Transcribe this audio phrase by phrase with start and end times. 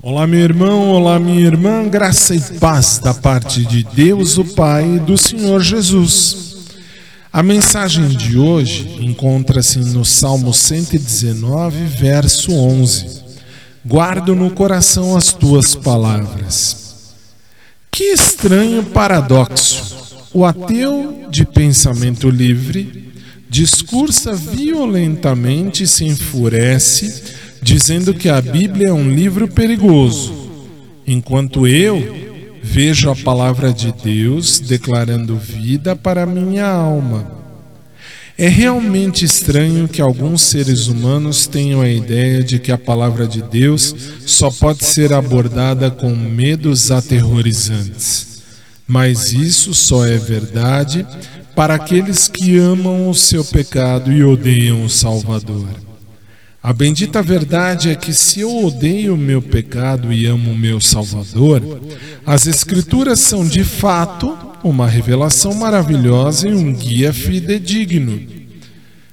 [0.00, 4.94] Olá, meu irmão, olá, minha irmã, graça e paz da parte de Deus, o Pai
[4.94, 6.68] e do Senhor Jesus.
[7.32, 13.22] A mensagem de hoje encontra-se no Salmo 119, verso 11.
[13.84, 17.16] Guardo no coração as tuas palavras.
[17.90, 19.96] Que estranho paradoxo!
[20.32, 23.12] O ateu de pensamento livre
[23.50, 30.32] discursa violentamente e se enfurece dizendo que a Bíblia é um livro perigoso,
[31.06, 32.28] enquanto eu
[32.62, 37.38] vejo a palavra de Deus declarando vida para minha alma.
[38.36, 43.42] É realmente estranho que alguns seres humanos tenham a ideia de que a palavra de
[43.42, 43.94] Deus
[44.24, 48.44] só pode ser abordada com medos aterrorizantes.
[48.86, 51.04] Mas isso só é verdade
[51.56, 55.87] para aqueles que amam o seu pecado e odeiam o Salvador.
[56.60, 60.80] A bendita verdade é que se eu odeio o meu pecado e amo o meu
[60.80, 61.80] Salvador,
[62.26, 68.20] as Escrituras são de fato uma revelação maravilhosa e um guia fidedigno.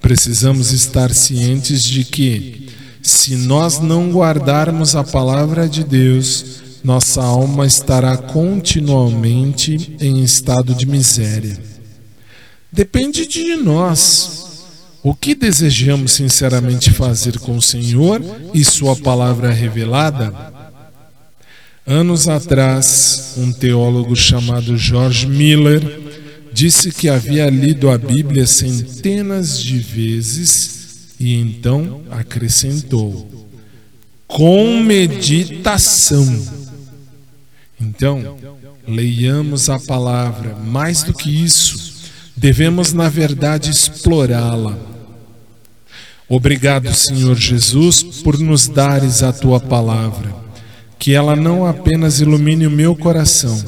[0.00, 2.68] Precisamos estar cientes de que,
[3.02, 10.86] se nós não guardarmos a palavra de Deus, nossa alma estará continuamente em estado de
[10.86, 11.58] miséria.
[12.72, 14.45] Depende de nós
[15.06, 18.20] o que desejamos sinceramente fazer com o Senhor
[18.52, 20.34] e Sua palavra revelada?
[21.86, 26.00] Anos atrás, um teólogo chamado George Miller
[26.52, 33.46] disse que havia lido a Bíblia centenas de vezes e então acrescentou:
[34.26, 36.26] com meditação.
[37.80, 38.36] Então,
[38.88, 41.94] leiamos a palavra, mais do que isso,
[42.36, 44.95] devemos, na verdade, explorá-la
[46.28, 50.34] Obrigado, Senhor Jesus, por nos dares a tua palavra,
[50.98, 53.62] que ela não apenas ilumine o meu coração,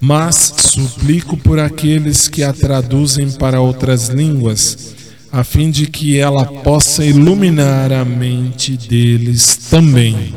[0.00, 4.94] mas suplico por aqueles que a traduzem para outras línguas,
[5.32, 10.32] a fim de que ela possa iluminar a mente deles também.